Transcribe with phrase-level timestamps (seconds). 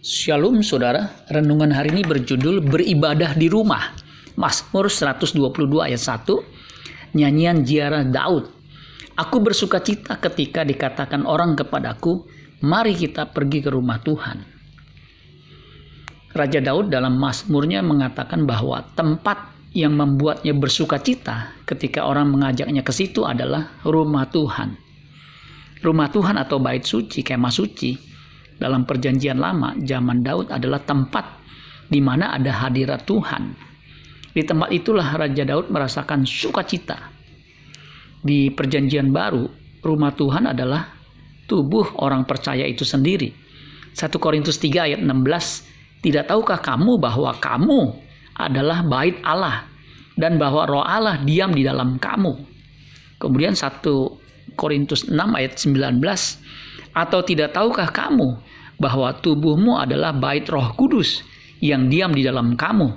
[0.00, 3.92] Shalom saudara, renungan hari ini berjudul Beribadah di Rumah.
[4.32, 5.36] Mazmur 122
[5.76, 8.48] ayat 1, nyanyian ziarah Daud.
[9.20, 12.24] Aku bersuka cita ketika dikatakan orang kepadaku,
[12.64, 14.40] mari kita pergi ke rumah Tuhan.
[16.32, 22.92] Raja Daud dalam Mazmurnya mengatakan bahwa tempat yang membuatnya bersuka cita ketika orang mengajaknya ke
[22.96, 24.80] situ adalah rumah Tuhan.
[25.84, 28.09] Rumah Tuhan atau bait suci, kemah suci,
[28.60, 31.40] dalam perjanjian lama zaman Daud adalah tempat
[31.88, 33.56] di mana ada hadirat Tuhan.
[34.30, 37.10] Di tempat itulah Raja Daud merasakan sukacita.
[38.20, 39.48] Di perjanjian baru,
[39.82, 40.86] rumah Tuhan adalah
[41.48, 43.32] tubuh orang percaya itu sendiri.
[43.96, 47.80] 1 Korintus 3 ayat 16, Tidak tahukah kamu bahwa kamu
[48.38, 49.66] adalah bait Allah
[50.14, 52.38] dan bahwa roh Allah diam di dalam kamu.
[53.18, 55.98] Kemudian 1 Korintus 6 ayat 19,
[56.90, 58.40] Atau tidak tahukah kamu
[58.80, 61.22] bahwa tubuhmu adalah bait Roh Kudus
[61.60, 62.88] yang diam di dalam kamu,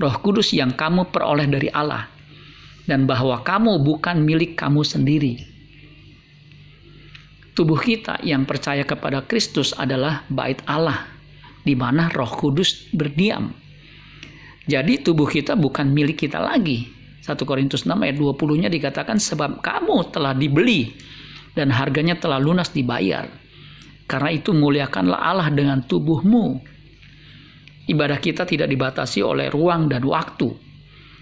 [0.00, 2.08] Roh Kudus yang kamu peroleh dari Allah,
[2.88, 5.36] dan bahwa kamu bukan milik kamu sendiri.
[7.52, 11.04] Tubuh kita yang percaya kepada Kristus adalah bait Allah,
[11.60, 13.52] di mana Roh Kudus berdiam.
[14.64, 16.88] Jadi tubuh kita bukan milik kita lagi.
[17.20, 20.88] 1 Korintus 6 ayat 20-nya dikatakan sebab kamu telah dibeli
[21.54, 23.26] dan harganya telah lunas dibayar.
[24.10, 26.58] Karena itu muliakanlah Allah dengan tubuhmu.
[27.86, 30.50] Ibadah kita tidak dibatasi oleh ruang dan waktu.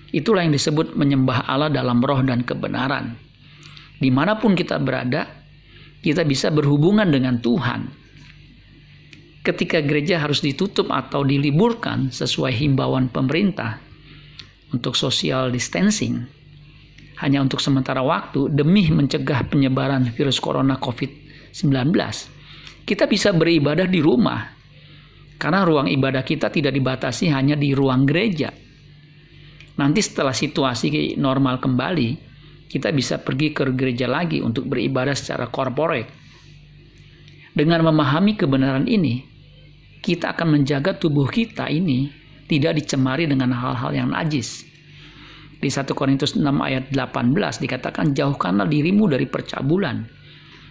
[0.08, 3.16] Itulah yang disebut menyembah Allah dalam roh dan kebenaran.
[4.00, 5.28] Di mana pun kita berada,
[6.00, 7.92] kita bisa berhubungan dengan Tuhan.
[9.44, 13.80] Ketika gereja harus ditutup atau diliburkan sesuai himbauan pemerintah
[14.72, 16.37] untuk social distancing,
[17.18, 21.90] hanya untuk sementara waktu demi mencegah penyebaran virus corona COVID-19,
[22.86, 24.54] kita bisa beribadah di rumah.
[25.38, 28.50] Karena ruang ibadah kita tidak dibatasi hanya di ruang gereja.
[29.78, 32.08] Nanti setelah situasi normal kembali,
[32.68, 36.10] kita bisa pergi ke gereja lagi untuk beribadah secara korporat.
[37.54, 39.22] Dengan memahami kebenaran ini,
[40.04, 42.10] kita akan menjaga tubuh kita ini
[42.46, 44.67] tidak dicemari dengan hal-hal yang najis.
[45.58, 50.18] Di 1 Korintus 6 ayat 18 dikatakan jauhkanlah dirimu dari percabulan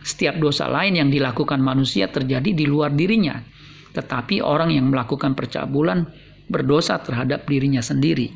[0.08, 3.44] setiap dosa lain yang dilakukan manusia terjadi di luar dirinya,
[3.92, 6.08] tetapi orang yang melakukan percabulan
[6.48, 8.32] berdosa terhadap dirinya sendiri.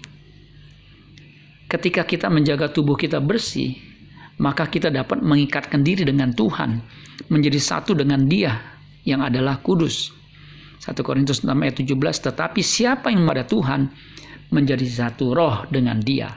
[1.72, 3.80] Ketika kita menjaga tubuh kita bersih,
[4.44, 6.84] maka kita dapat mengikatkan diri dengan Tuhan,
[7.32, 8.52] menjadi satu dengan Dia
[9.08, 10.12] yang adalah kudus.
[10.84, 11.96] 1 Korintus 6 ayat 17,
[12.28, 13.88] tetapi siapa yang pada Tuhan
[14.52, 16.30] menjadi satu roh dengan dia.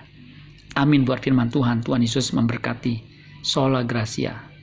[0.75, 1.83] Amin buat firman Tuhan.
[1.83, 3.15] Tuhan Yesus memberkati.
[3.45, 4.54] Sola Gracia.